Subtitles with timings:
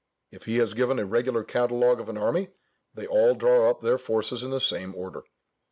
[0.31, 2.49] If he has given a regular catalogue of an army,
[2.91, 5.25] they all draw up their forces in the same order.